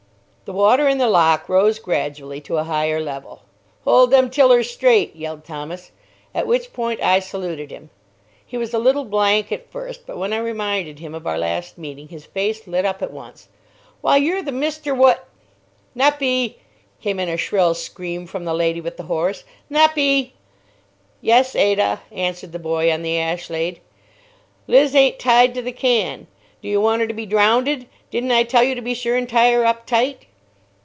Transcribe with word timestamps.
The 0.43 0.57
water 0.57 0.85
in 0.85 0.97
the 0.97 1.07
lock 1.07 1.47
rose 1.47 1.79
gradually 1.79 2.41
to 2.41 2.57
a 2.57 2.65
higher 2.65 2.99
level. 2.99 3.43
"Hold 3.85 4.11
them 4.11 4.29
tillers 4.29 4.69
straight!" 4.69 5.15
yelled 5.15 5.45
Thomas. 5.45 5.91
At 6.35 6.45
which 6.45 6.73
point 6.73 6.99
I 7.01 7.21
saluted 7.21 7.71
him. 7.71 7.89
He 8.45 8.57
was 8.57 8.73
a 8.73 8.77
little 8.77 9.05
blank 9.05 9.49
at 9.53 9.71
first, 9.71 10.05
but 10.05 10.17
when 10.17 10.33
I 10.33 10.39
reminded 10.39 10.99
him 10.99 11.15
of 11.15 11.25
our 11.25 11.37
last 11.37 11.77
meeting 11.77 12.09
his 12.09 12.25
face 12.25 12.67
lit 12.67 12.83
up 12.83 13.01
at 13.01 13.13
once. 13.13 13.47
"Why, 14.01 14.17
you're 14.17 14.41
the 14.43 14.51
mister 14.51 14.93
wot——" 14.93 15.23
"Nuppie!" 15.95 16.55
came 17.01 17.17
in 17.17 17.29
a 17.29 17.37
shrill 17.37 17.73
scream 17.73 18.27
from 18.27 18.43
the 18.43 18.53
lady 18.53 18.81
with 18.81 18.97
the 18.97 19.03
horse. 19.03 19.45
"Nuppie!" 19.69 20.33
"Yes, 21.21 21.55
Ada!" 21.55 22.01
answered 22.11 22.51
the 22.51 22.59
boy 22.59 22.91
on 22.91 23.03
the 23.03 23.15
Ashlade. 23.17 23.79
"Liz 24.67 24.93
ain't 24.95 25.17
tied 25.17 25.53
to 25.53 25.61
the 25.61 25.71
can. 25.71 26.27
D'you 26.61 26.81
want 26.81 27.01
'er 27.03 27.07
to 27.07 27.13
be 27.13 27.25
drownded? 27.25 27.85
Didn't 28.09 28.31
I 28.33 28.43
tell 28.43 28.63
you 28.63 28.75
to 28.75 28.81
be 28.81 28.93
sure 28.93 29.15
and 29.15 29.29
tie 29.29 29.53
her 29.53 29.65
up 29.65 29.85
tight?" 29.85 30.25